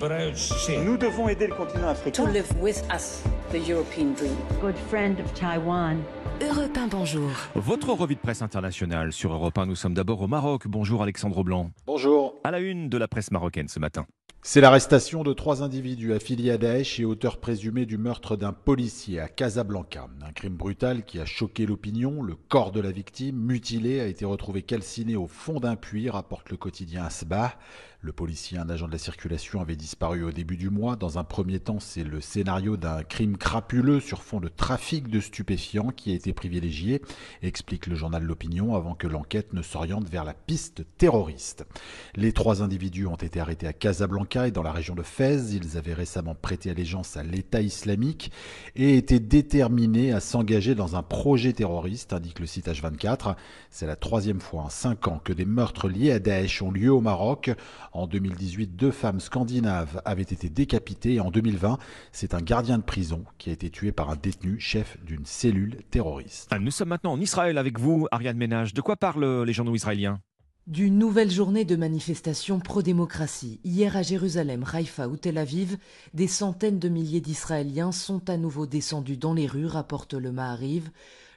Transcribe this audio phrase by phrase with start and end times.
[0.00, 2.24] Nous devons aider le continent africain.
[2.24, 4.36] To live with us the European dream.
[4.60, 5.98] Good friend of Taiwan.
[6.40, 7.28] Europe 1, bonjour.
[7.56, 9.66] Votre revue de presse internationale sur Europe 1.
[9.66, 10.68] Nous sommes d'abord au Maroc.
[10.68, 11.72] Bonjour Alexandre Blanc.
[11.86, 12.34] Bonjour.
[12.44, 14.06] À la une de la presse marocaine ce matin.
[14.40, 19.18] C'est l'arrestation de trois individus affiliés à Daesh et auteurs présumés du meurtre d'un policier
[19.18, 20.08] à Casablanca.
[20.22, 22.22] Un crime brutal qui a choqué l'opinion.
[22.22, 26.50] Le corps de la victime, mutilé, a été retrouvé calciné au fond d'un puits, rapporte
[26.50, 27.58] le quotidien Asbah.
[28.00, 30.94] Le policier, un agent de la circulation, avait disparu au début du mois.
[30.94, 35.18] Dans un premier temps, c'est le scénario d'un crime crapuleux sur fond de trafic de
[35.18, 37.02] stupéfiants qui a été privilégié,
[37.42, 41.66] explique le journal L'Opinion, avant que l'enquête ne s'oriente vers la piste terroriste.
[42.14, 45.52] Les trois individus ont été arrêtés à Casablanca et dans la région de Fès.
[45.52, 48.30] Ils avaient récemment prêté allégeance à l'État islamique
[48.76, 53.36] et étaient déterminés à s'engager dans un projet terroriste, indique le site H24.
[53.70, 56.92] C'est la troisième fois en cinq ans que des meurtres liés à Daesh ont lieu
[56.92, 57.50] au Maroc.
[57.92, 61.78] En 2018, deux femmes scandinaves avaient été décapitées et en 2020,
[62.12, 65.78] c'est un gardien de prison qui a été tué par un détenu chef d'une cellule
[65.90, 66.50] terroriste.
[66.60, 68.74] Nous sommes maintenant en Israël avec vous, Ariane Ménage.
[68.74, 70.20] De quoi parlent les journaux israéliens?
[70.68, 73.58] D'une nouvelle journée de manifestations pro-démocratie.
[73.64, 75.78] Hier à Jérusalem, Haïfa ou Tel Aviv,
[76.12, 80.90] des centaines de milliers d'Israéliens sont à nouveau descendus dans les rues, rapporte le Mahariv.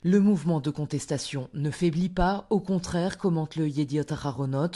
[0.03, 4.71] Le mouvement de contestation ne faiblit pas, au contraire, commente le Yediot Aharonot.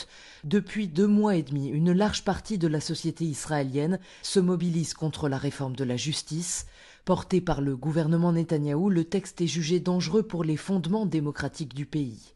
[0.45, 5.27] Depuis deux mois et demi, une large partie de la société israélienne se mobilise contre
[5.27, 6.65] la réforme de la justice.
[7.03, 11.85] Porté par le gouvernement Netanyahou, le texte est jugé dangereux pour les fondements démocratiques du
[11.85, 12.31] pays.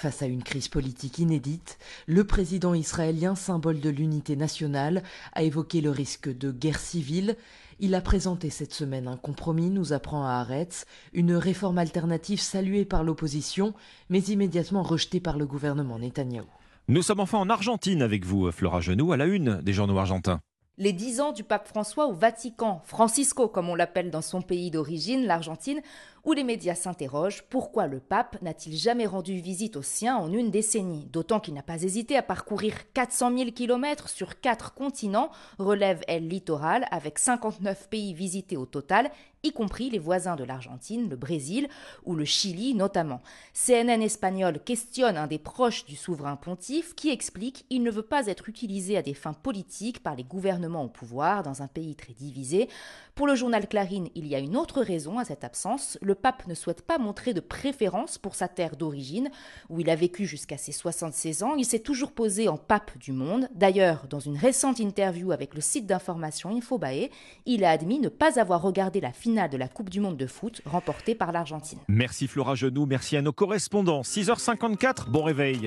[0.00, 5.02] Face à une crise politique inédite, le président israélien, symbole de l'unité nationale,
[5.34, 7.36] a évoqué le risque de guerre civile.
[7.80, 12.86] Il a présenté cette semaine un compromis, nous apprend à Haaretz, une réforme alternative saluée
[12.86, 13.74] par l'opposition,
[14.08, 16.46] mais immédiatement rejetée par le gouvernement Netanyahou.
[16.88, 20.40] Nous sommes enfin en Argentine avec vous, Flora Genoux, à la une des journaux argentins
[20.80, 24.70] les dix ans du pape François au Vatican, Francisco comme on l'appelle dans son pays
[24.70, 25.82] d'origine, l'Argentine,
[26.24, 30.50] où les médias s'interrogent pourquoi le pape n'a-t-il jamais rendu visite aux siens en une
[30.50, 36.02] décennie, d'autant qu'il n'a pas hésité à parcourir 400 000 km sur quatre continents, relève
[36.08, 39.10] elle littoral, avec 59 pays visités au total,
[39.42, 41.68] y compris les voisins de l'Argentine, le Brésil
[42.04, 43.22] ou le Chili notamment.
[43.54, 48.26] CNN espagnol questionne un des proches du souverain pontife qui explique qu'il ne veut pas
[48.26, 52.12] être utilisé à des fins politiques par les gouvernements au pouvoir dans un pays très
[52.12, 52.68] divisé.
[53.14, 56.48] Pour le journal Clarín, il y a une autre raison à cette absence le pape
[56.48, 59.30] ne souhaite pas montrer de préférence pour sa terre d'origine,
[59.68, 61.54] où il a vécu jusqu'à ses 76 ans.
[61.54, 63.48] Il s'est toujours posé en pape du monde.
[63.54, 67.10] D'ailleurs, dans une récente interview avec le site d'information Infobae,
[67.46, 70.26] il a admis ne pas avoir regardé la finale de la Coupe du monde de
[70.26, 71.78] foot remportée par l'Argentine.
[71.86, 74.02] Merci Flora Genoux, merci à nos correspondants.
[74.02, 75.58] 6h54, bon réveil.